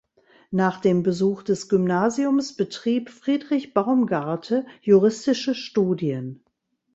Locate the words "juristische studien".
4.81-6.43